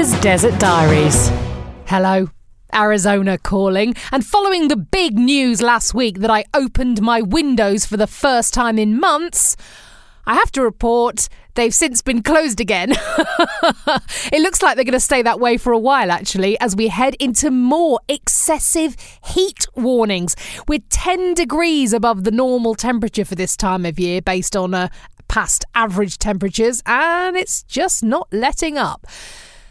[0.00, 1.28] America's Desert Diaries.
[1.84, 2.30] Hello.
[2.72, 7.98] Arizona calling, and following the big news last week that I opened my windows for
[7.98, 9.56] the first time in months,
[10.24, 12.92] I have to report they've since been closed again.
[14.32, 16.88] it looks like they're going to stay that way for a while, actually, as we
[16.88, 20.34] head into more excessive heat warnings.
[20.66, 24.88] We're 10 degrees above the normal temperature for this time of year based on uh,
[25.28, 29.06] past average temperatures, and it's just not letting up.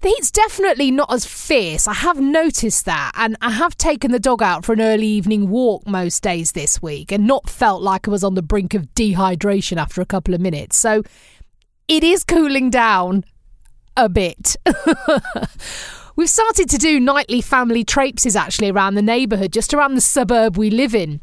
[0.00, 1.86] The heat's definitely not as fierce.
[1.86, 5.50] I have noticed that, and I have taken the dog out for an early evening
[5.50, 8.94] walk most days this week and not felt like I was on the brink of
[8.94, 10.78] dehydration after a couple of minutes.
[10.78, 11.02] So
[11.86, 13.24] it is cooling down
[13.94, 14.56] a bit.
[16.16, 20.56] We've started to do nightly family traipses actually around the neighbourhood, just around the suburb
[20.56, 21.20] we live in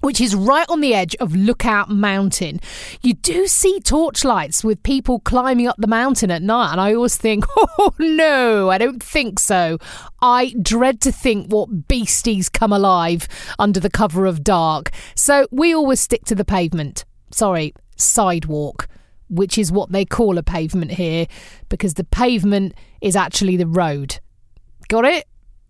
[0.00, 2.60] which is right on the edge of Lookout Mountain.
[3.02, 7.16] You do see torchlights with people climbing up the mountain at night, and I always
[7.16, 9.78] think, oh no, I don't think so.
[10.22, 14.90] I dread to think what beasties come alive under the cover of dark.
[15.14, 17.04] So we always stick to the pavement.
[17.30, 18.88] Sorry, sidewalk.
[19.28, 21.26] Which is what they call a pavement here,
[21.68, 24.18] because the pavement is actually the road.
[24.88, 25.28] Got it?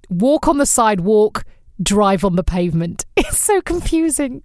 [0.08, 1.44] Walk on the sidewalk,
[1.82, 3.04] drive on the pavement.
[3.16, 4.42] It's so confusing.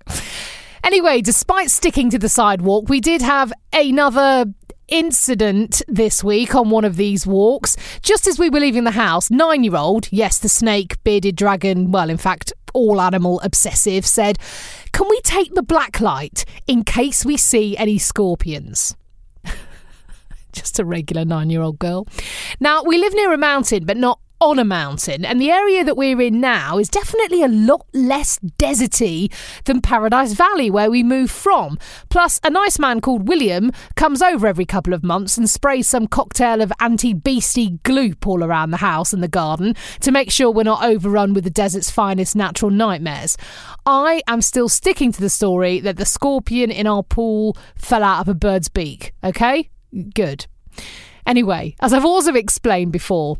[0.83, 4.45] Anyway, despite sticking to the sidewalk, we did have another
[4.87, 7.75] incident this week on one of these walks.
[8.01, 11.91] Just as we were leaving the house, nine year old, yes, the snake, bearded dragon,
[11.91, 14.37] well, in fact, all animal obsessive, said,
[14.91, 18.95] Can we take the black light in case we see any scorpions?
[20.51, 22.07] Just a regular nine year old girl.
[22.59, 25.97] Now, we live near a mountain, but not on a mountain, and the area that
[25.97, 29.31] we're in now is definitely a lot less deserty
[29.65, 31.77] than Paradise Valley, where we moved from.
[32.09, 36.07] Plus, a nice man called William comes over every couple of months and sprays some
[36.07, 40.51] cocktail of anti beastie gloop all around the house and the garden to make sure
[40.51, 43.37] we're not overrun with the desert's finest natural nightmares.
[43.85, 48.21] I am still sticking to the story that the scorpion in our pool fell out
[48.21, 49.69] of a bird's beak, okay?
[50.13, 50.47] Good.
[51.25, 53.37] Anyway, as I've also explained before,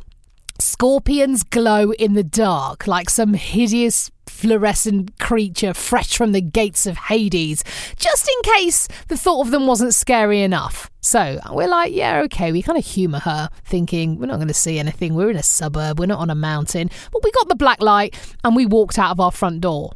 [0.60, 6.98] Scorpions glow in the dark like some hideous fluorescent creature fresh from the gates of
[6.98, 7.64] Hades,
[7.98, 10.90] just in case the thought of them wasn't scary enough.
[11.02, 14.54] So we're like, yeah, okay, we kind of humour her, thinking we're not going to
[14.54, 15.14] see anything.
[15.14, 16.90] We're in a suburb, we're not on a mountain.
[17.12, 19.92] But we got the black light and we walked out of our front door.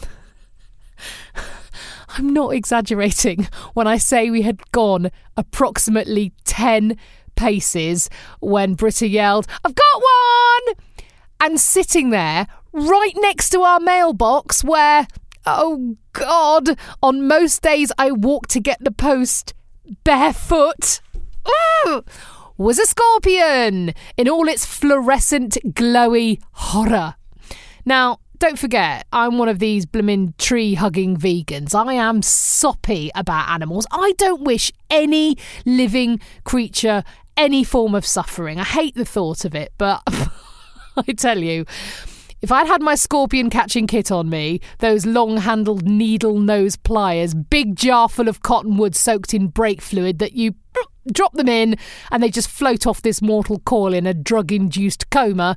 [2.08, 6.96] I'm not exaggerating when I say we had gone approximately 10
[7.38, 8.10] paces
[8.40, 10.74] when Britta yelled, I've got one!
[11.40, 15.06] And sitting there right next to our mailbox where,
[15.46, 19.54] oh God, on most days I walk to get the post
[20.04, 21.00] barefoot.
[22.58, 27.14] Was a scorpion in all its fluorescent, glowy horror.
[27.86, 31.74] Now, don't forget, I'm one of these blooming tree hugging vegans.
[31.74, 33.86] I am soppy about animals.
[33.90, 37.02] I don't wish any living creature
[37.38, 38.60] any form of suffering.
[38.60, 40.02] I hate the thought of it, but
[40.96, 41.64] I tell you,
[42.42, 47.34] if I'd had my scorpion catching kit on me, those long handled needle nose pliers,
[47.34, 50.54] big jar full of cotton wood soaked in brake fluid that you
[51.12, 51.76] drop them in
[52.10, 55.56] and they just float off this mortal coil in a drug induced coma,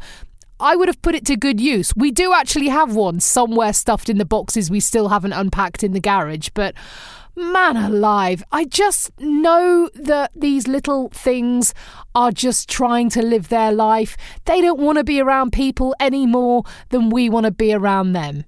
[0.62, 1.94] I would have put it to good use.
[1.96, 5.94] We do actually have one somewhere stuffed in the boxes we still haven't unpacked in
[5.94, 6.76] the garage, but
[7.36, 11.74] man alive, I just know that these little things
[12.14, 14.16] are just trying to live their life.
[14.46, 18.14] They don't want to be around people any more than we want to be around
[18.14, 18.46] them.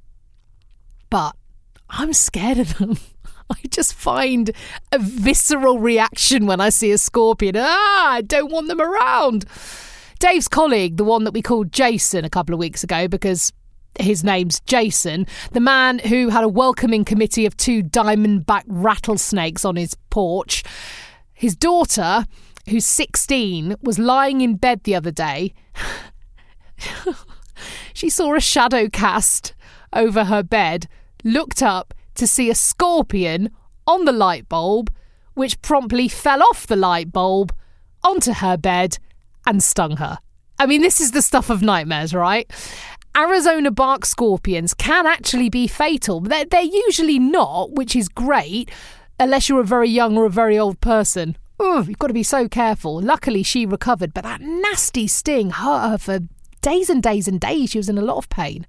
[1.10, 1.36] But
[1.90, 2.98] I'm scared of them.
[3.50, 4.52] I just find
[4.92, 7.56] a visceral reaction when I see a scorpion.
[7.58, 9.46] Ah, I don't want them around.
[10.24, 13.52] Dave's colleague, the one that we called Jason a couple of weeks ago because
[14.00, 19.76] his name's Jason, the man who had a welcoming committee of two diamondback rattlesnakes on
[19.76, 20.64] his porch.
[21.34, 22.26] His daughter,
[22.70, 25.54] who's 16, was lying in bed the other day.
[27.94, 29.54] she saw a shadow cast
[29.92, 30.88] over her bed,
[31.26, 33.50] looked up to see a scorpion
[33.86, 34.90] on the light bulb,
[35.34, 37.54] which promptly fell off the light bulb
[38.06, 39.00] onto her bed
[39.46, 40.20] and stung her.
[40.60, 42.50] I mean, this is the stuff of nightmares, right?
[43.16, 46.20] Arizona bark scorpions can actually be fatal.
[46.20, 48.72] They're, they're usually not, which is great,
[49.20, 51.38] unless you're a very young or a very old person.
[51.60, 53.00] Ugh, you've got to be so careful.
[53.00, 56.20] Luckily, she recovered, but that nasty sting hurt her for
[56.62, 57.70] days and days and days.
[57.72, 58.66] She was in a lot of pain.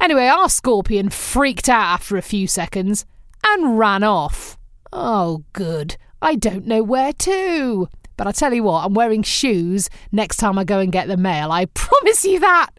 [0.00, 3.04] Anyway, our scorpion freaked out after a few seconds
[3.44, 4.56] and ran off.
[4.92, 5.96] Oh, good.
[6.22, 7.88] I don't know where to.
[8.18, 11.16] But I tell you what, I'm wearing shoes next time I go and get the
[11.16, 11.50] mail.
[11.50, 12.70] I promise you that.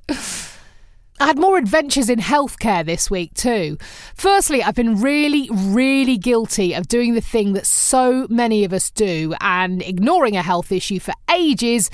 [1.22, 3.78] I had more adventures in healthcare this week too.
[4.16, 8.92] Firstly, I've been really, really guilty of doing the thing that so many of us
[8.92, 11.90] do and ignoring a health issue for ages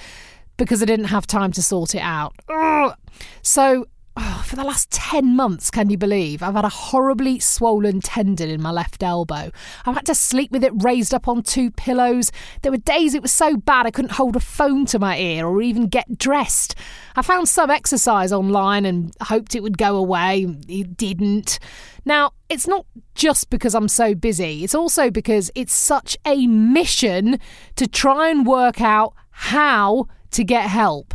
[0.58, 2.36] because I didn't have time to sort it out.
[2.50, 2.96] Ugh.
[3.42, 3.86] So
[4.18, 6.42] oh, for the last 10 months, can you believe?
[6.42, 9.52] I've had a horribly swollen tendon in my left elbow.
[9.86, 12.32] I've had to sleep with it raised up on two pillows.
[12.62, 15.48] There were days it was so bad I couldn't hold a phone to my ear
[15.48, 16.76] or even get dressed.
[17.16, 20.46] I found some exercise online and hoped it would go away.
[20.68, 21.60] It didn't.
[22.06, 22.86] Now, it's not
[23.16, 27.40] just because I'm so busy, it's also because it's such a mission
[27.76, 31.15] to try and work out how to get help.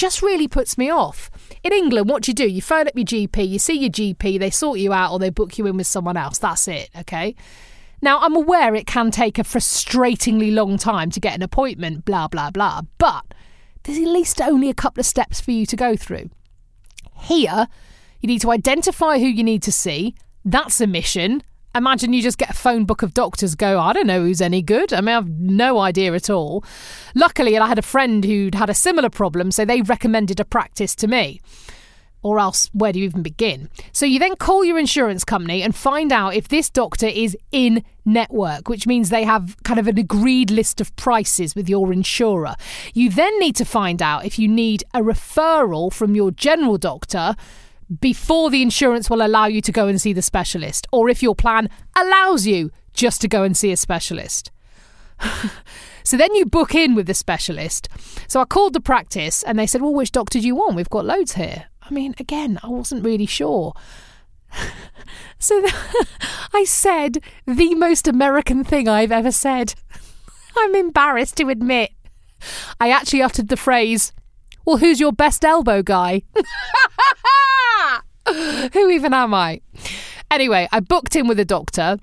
[0.00, 1.30] Just really puts me off.
[1.62, 2.48] In England, what do you do?
[2.48, 5.28] You phone up your GP, you see your GP, they sort you out or they
[5.28, 6.38] book you in with someone else.
[6.38, 7.34] That's it, okay?
[8.00, 12.28] Now, I'm aware it can take a frustratingly long time to get an appointment, blah,
[12.28, 13.26] blah, blah, but
[13.82, 16.30] there's at least only a couple of steps for you to go through.
[17.14, 17.68] Here,
[18.20, 20.14] you need to identify who you need to see.
[20.46, 21.42] That's a mission.
[21.72, 24.60] Imagine you just get a phone book of doctors, go, I don't know who's any
[24.60, 24.92] good.
[24.92, 26.64] I mean, I have no idea at all.
[27.14, 30.96] Luckily, I had a friend who'd had a similar problem, so they recommended a practice
[30.96, 31.40] to me.
[32.22, 33.70] Or else, where do you even begin?
[33.92, 37.84] So you then call your insurance company and find out if this doctor is in
[38.04, 42.56] network, which means they have kind of an agreed list of prices with your insurer.
[42.94, 47.36] You then need to find out if you need a referral from your general doctor
[47.98, 51.34] before the insurance will allow you to go and see the specialist, or if your
[51.34, 54.50] plan allows you just to go and see a specialist.
[56.04, 57.88] so then you book in with the specialist.
[58.28, 60.76] So I called the practice and they said, Well, which doctor do you want?
[60.76, 61.66] We've got loads here.
[61.82, 63.74] I mean, again, I wasn't really sure.
[65.38, 65.62] so
[66.54, 69.74] I said the most American thing I've ever said.
[70.56, 71.90] I'm embarrassed to admit.
[72.80, 74.12] I actually uttered the phrase,
[74.64, 76.22] Well, who's your best elbow guy?
[78.72, 79.60] Who even am I?
[80.30, 81.98] Anyway, I booked in with a doctor.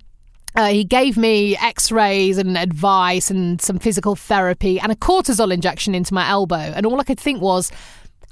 [0.56, 5.54] Uh, he gave me x rays and advice and some physical therapy and a cortisone
[5.54, 6.56] injection into my elbow.
[6.56, 7.72] And all I could think was,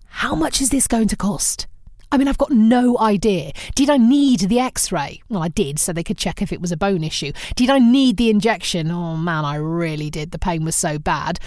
[0.07, 1.67] how much is this going to cost?
[2.11, 3.51] I mean, I've got no idea.
[3.75, 5.21] Did I need the x ray?
[5.29, 7.31] Well, I did, so they could check if it was a bone issue.
[7.55, 8.89] Did I need the injection?
[8.89, 10.31] Oh man, I really did.
[10.31, 11.39] The pain was so bad.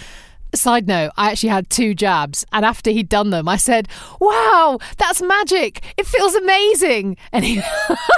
[0.55, 3.87] Side note, I actually had two jabs, and after he'd done them, I said,
[4.19, 5.83] Wow, that's magic.
[5.95, 7.17] It feels amazing.
[7.31, 7.61] And he,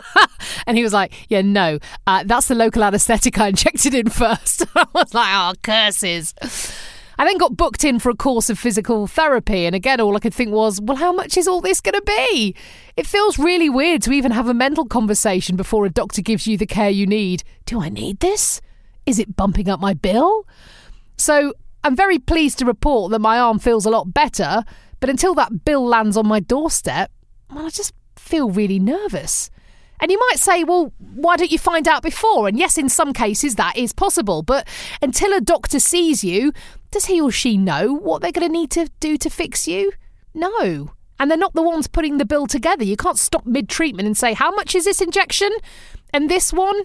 [0.68, 4.66] and he was like, Yeah, no, uh, that's the local anaesthetic I injected in first.
[4.75, 6.33] I was like, Oh, curses.
[7.18, 10.19] I then got booked in for a course of physical therapy, and again, all I
[10.19, 12.56] could think was, Well, how much is all this going to be?
[12.95, 16.57] It feels really weird to even have a mental conversation before a doctor gives you
[16.57, 17.44] the care you need.
[17.66, 18.62] Do I need this?
[19.06, 20.48] Is it bumping up my bill?
[21.18, 24.63] So I'm very pleased to report that my arm feels a lot better,
[25.00, 27.12] but until that bill lands on my doorstep,
[27.50, 29.50] well, I just feel really nervous.
[30.00, 32.48] And you might say, well, why don't you find out before?
[32.48, 34.68] And yes, in some cases that is possible, but
[35.01, 36.54] until a doctor sees you,
[36.89, 39.92] does he or she know what they're going to need to do to fix you?
[40.33, 40.92] No.
[41.19, 42.83] And they're not the ones putting the bill together.
[42.83, 45.52] You can't stop mid treatment and say, how much is this injection?
[46.14, 46.81] And this one?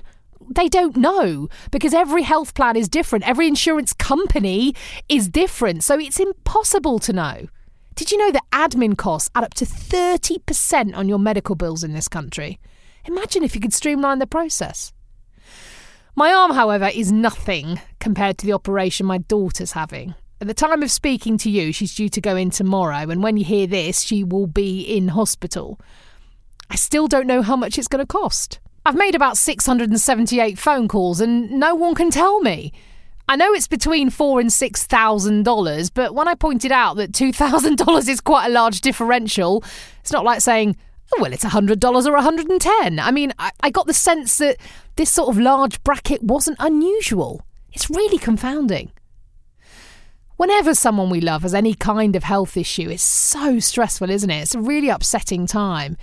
[0.49, 3.29] They don't know because every health plan is different.
[3.29, 4.75] Every insurance company
[5.09, 5.85] is different.
[5.85, 7.47] So it's impossible to know.
[7.95, 11.95] Did you know that admin costs add up to 30% on your medical bills in
[11.95, 12.61] this country?
[13.07, 14.93] Imagine if you could streamline the process.
[16.15, 20.15] My arm, however, is nothing compared to the operation my daughter's having.
[20.41, 23.37] At the time of speaking to you, she's due to go in tomorrow, and when
[23.37, 25.81] you hear this, she will be in hospital.
[26.69, 28.61] I still don't know how much it's going to cost.
[28.87, 32.73] I've made about 678 phone calls and no one can tell me.
[33.29, 37.13] I know it's between four and six thousand dollars, but when I pointed out that
[37.13, 39.65] two thousand dollars is quite a large differential,
[39.99, 40.77] it's not like saying,
[41.13, 43.01] oh, "Well, it's a hundred dollars or a hundred and ten.
[43.01, 44.57] I mean, I, I got the sense that
[44.95, 47.45] this sort of large bracket wasn't unusual.
[47.73, 48.93] It's really confounding.
[50.37, 54.43] Whenever someone we love has any kind of health issue, it's so stressful, isn't it?
[54.43, 55.97] It's a really upsetting time.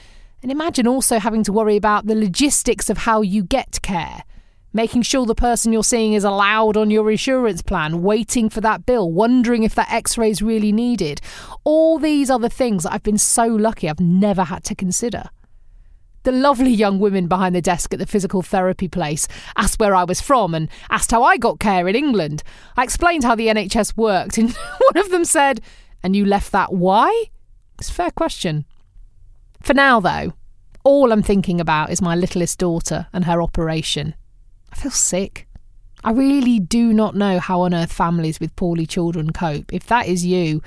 [0.44, 4.24] And imagine also having to worry about the logistics of how you get care.
[4.74, 8.86] Making sure the person you're seeing is allowed on your insurance plan, waiting for that
[8.86, 11.22] bill, wondering if that x ray is really needed.
[11.64, 15.30] All these other things that I've been so lucky I've never had to consider.
[16.24, 20.04] The lovely young women behind the desk at the physical therapy place asked where I
[20.04, 22.44] was from and asked how I got care in England.
[22.76, 24.52] I explained how the NHS worked, and
[24.92, 25.62] one of them said,
[26.02, 27.26] And you left that why?
[27.80, 28.66] It's a fair question.
[29.64, 30.34] For now, though,
[30.84, 34.14] all I'm thinking about is my littlest daughter and her operation.
[34.72, 35.48] I feel sick.
[36.04, 39.74] I really do not know how on earth families with poorly children cope.
[39.74, 40.62] If that is you,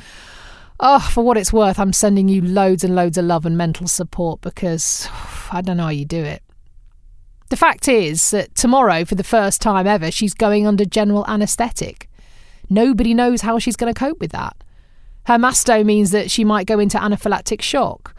[0.81, 3.87] oh, for what it's worth, I'm sending you loads and loads of love and mental
[3.87, 5.07] support because
[5.53, 6.43] I don't know how you do it.
[7.51, 12.09] The fact is that tomorrow, for the first time ever, she's going under general anaesthetic.
[12.71, 14.57] Nobody knows how she's going to cope with that.
[15.27, 18.16] Her masto means that she might go into anaphylactic shock.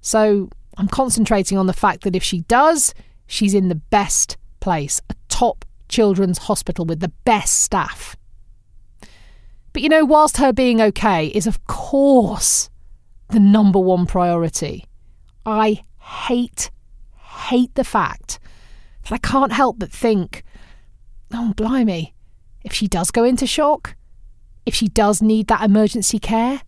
[0.00, 2.94] So I'm concentrating on the fact that if she does,
[3.26, 8.16] she's in the best place, a top children's hospital with the best staff.
[9.72, 12.70] But you know, whilst her being okay is, of course,
[13.30, 14.84] the number one priority,
[15.44, 16.70] I hate,
[17.48, 18.38] hate the fact
[19.02, 20.42] that I can't help but think,
[21.32, 22.14] oh, blimey,
[22.64, 23.94] if she does go into shock,
[24.66, 26.62] if she does need that emergency care,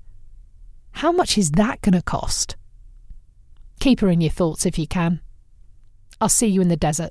[0.92, 2.56] how much is that going to cost?
[3.80, 5.20] Keep her in your thoughts if you can.
[6.20, 7.10] I'll see you in the desert.